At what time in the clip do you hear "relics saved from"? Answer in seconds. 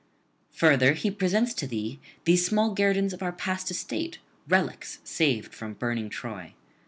4.49-5.75